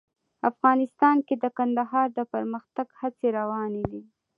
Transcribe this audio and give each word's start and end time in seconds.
افغانستان 0.49 1.15
کې 1.27 1.35
د 1.43 1.45
کندهار 1.57 2.07
د 2.17 2.19
پرمختګ 2.33 2.87
هڅې 2.99 3.27
روانې 3.39 3.83
دي. 3.91 4.03